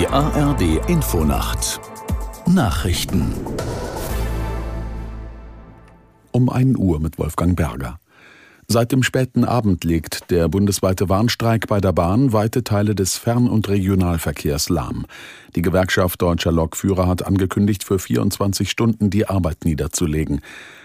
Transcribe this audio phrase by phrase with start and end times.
[0.00, 1.78] Die ARD Infonacht
[2.46, 3.34] Nachrichten
[6.30, 7.98] um 1 Uhr mit Wolfgang Berger.
[8.66, 13.50] Seit dem späten Abend legt der bundesweite Warnstreik bei der Bahn weite Teile des Fern-
[13.50, 15.04] und Regionalverkehrs lahm.
[15.54, 20.40] Die Gewerkschaft Deutscher Lokführer hat angekündigt, für 24 Stunden die Arbeit niederzulegen.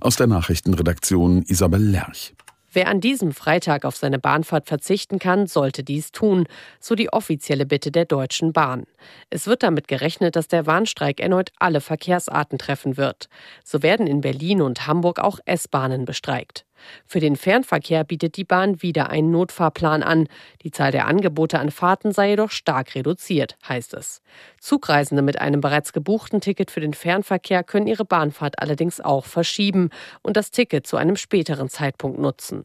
[0.00, 2.34] Aus der Nachrichtenredaktion Isabel Lerch.
[2.76, 6.44] Wer an diesem Freitag auf seine Bahnfahrt verzichten kann, sollte dies tun,
[6.78, 8.84] so die offizielle Bitte der Deutschen Bahn.
[9.30, 13.30] Es wird damit gerechnet, dass der Warnstreik erneut alle Verkehrsarten treffen wird.
[13.64, 16.65] So werden in Berlin und Hamburg auch S-Bahnen bestreikt.
[17.06, 20.28] Für den Fernverkehr bietet die Bahn wieder einen Notfahrplan an.
[20.62, 24.22] Die Zahl der Angebote an Fahrten sei jedoch stark reduziert, heißt es.
[24.60, 29.90] Zugreisende mit einem bereits gebuchten Ticket für den Fernverkehr können ihre Bahnfahrt allerdings auch verschieben
[30.22, 32.64] und das Ticket zu einem späteren Zeitpunkt nutzen.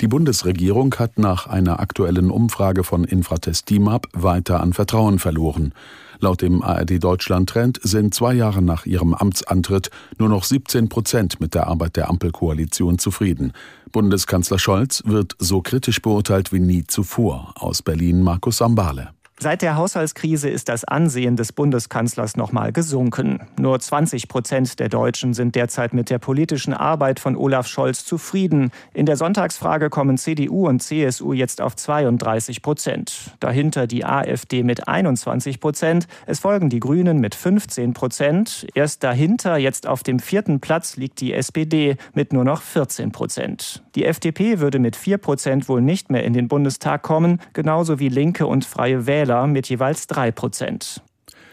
[0.00, 5.74] Die Bundesregierung hat nach einer aktuellen Umfrage von Infratest DIMAP weiter an Vertrauen verloren.
[6.20, 11.40] Laut dem ARD Deutschland Trend sind zwei Jahre nach ihrem Amtsantritt nur noch 17 Prozent
[11.40, 13.52] mit der Arbeit der Ampelkoalition zufrieden.
[13.90, 17.54] Bundeskanzler Scholz wird so kritisch beurteilt wie nie zuvor.
[17.56, 19.10] Aus Berlin Markus Sambale.
[19.42, 23.40] Seit der Haushaltskrise ist das Ansehen des Bundeskanzlers nochmal gesunken.
[23.58, 28.70] Nur 20 Prozent der Deutschen sind derzeit mit der politischen Arbeit von Olaf Scholz zufrieden.
[28.94, 33.32] In der Sonntagsfrage kommen CDU und CSU jetzt auf 32 Prozent.
[33.40, 36.06] Dahinter die AfD mit 21 Prozent.
[36.26, 38.68] Es folgen die Grünen mit 15 Prozent.
[38.76, 43.82] Erst dahinter, jetzt auf dem vierten Platz, liegt die SPD mit nur noch 14 Prozent.
[43.96, 48.08] Die FDP würde mit 4 Prozent wohl nicht mehr in den Bundestag kommen, genauso wie
[48.08, 51.00] Linke und Freie Wähler Wähler mit jeweils drei Prozent.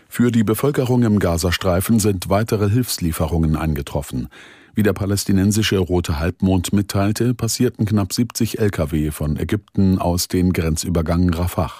[0.09, 4.27] Für die Bevölkerung im Gazastreifen sind weitere Hilfslieferungen eingetroffen.
[4.75, 11.29] Wie der palästinensische Rote Halbmond mitteilte, passierten knapp 70 Lkw von Ägypten aus den Grenzübergang
[11.29, 11.71] Rafah.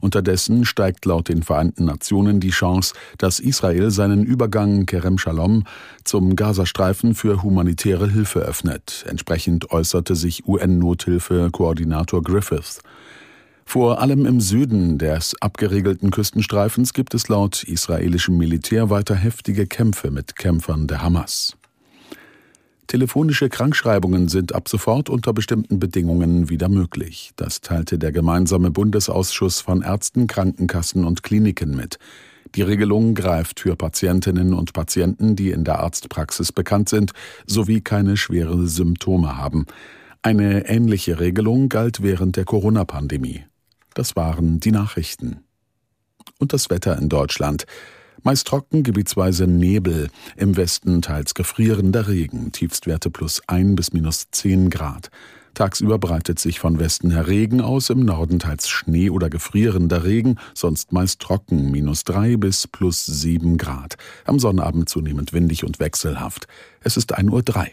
[0.00, 5.64] Unterdessen steigt laut den Vereinten Nationen die Chance, dass Israel seinen Übergang Kerem Shalom
[6.04, 9.04] zum Gazastreifen für humanitäre Hilfe öffnet.
[9.08, 12.80] Entsprechend äußerte sich UN-Nothilfe-Koordinator Griffiths.
[13.68, 20.12] Vor allem im Süden des abgeregelten Küstenstreifens gibt es laut israelischem Militär weiter heftige Kämpfe
[20.12, 21.56] mit Kämpfern der Hamas.
[22.86, 27.32] Telefonische Krankschreibungen sind ab sofort unter bestimmten Bedingungen wieder möglich.
[27.34, 31.98] Das teilte der gemeinsame Bundesausschuss von Ärzten, Krankenkassen und Kliniken mit.
[32.54, 37.10] Die Regelung greift für Patientinnen und Patienten, die in der Arztpraxis bekannt sind,
[37.46, 39.66] sowie keine schwere Symptome haben.
[40.22, 43.44] Eine ähnliche Regelung galt während der Corona-Pandemie.
[43.96, 45.38] Das waren die Nachrichten.
[46.38, 47.64] Und das Wetter in Deutschland.
[48.22, 54.68] Meist trocken, gebietsweise Nebel, im Westen teils gefrierender Regen, Tiefstwerte plus 1 bis minus 10
[54.68, 55.10] Grad.
[55.54, 60.36] Tagsüber breitet sich von Westen her Regen aus, im Norden teils Schnee oder gefrierender Regen,
[60.52, 63.96] sonst meist trocken, minus 3 bis plus 7 Grad.
[64.26, 66.48] Am Sonnabend zunehmend windig und wechselhaft.
[66.80, 67.66] Es ist 1.03 Uhr.